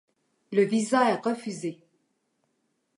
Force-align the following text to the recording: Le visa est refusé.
Le 0.51 0.63
visa 0.63 1.11
est 1.11 1.23
refusé. 1.23 1.77